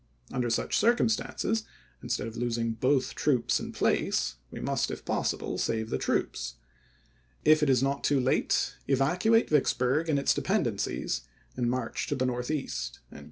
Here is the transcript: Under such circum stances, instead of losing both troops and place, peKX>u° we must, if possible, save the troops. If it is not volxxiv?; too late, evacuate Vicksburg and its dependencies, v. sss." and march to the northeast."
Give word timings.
Under 0.31 0.49
such 0.49 0.79
circum 0.79 1.09
stances, 1.09 1.61
instead 2.01 2.25
of 2.25 2.35
losing 2.35 2.71
both 2.71 3.13
troops 3.13 3.59
and 3.59 3.71
place, 3.71 4.37
peKX>u° 4.51 4.53
we 4.53 4.59
must, 4.59 4.89
if 4.89 5.05
possible, 5.05 5.59
save 5.59 5.91
the 5.91 5.99
troops. 5.99 6.55
If 7.45 7.61
it 7.61 7.69
is 7.69 7.83
not 7.83 7.99
volxxiv?; 7.99 8.03
too 8.07 8.19
late, 8.19 8.75
evacuate 8.87 9.47
Vicksburg 9.51 10.09
and 10.09 10.17
its 10.17 10.33
dependencies, 10.33 11.19
v. 11.19 11.19
sss." 11.19 11.29
and 11.57 11.69
march 11.69 12.07
to 12.07 12.15
the 12.15 12.25
northeast." 12.25 13.01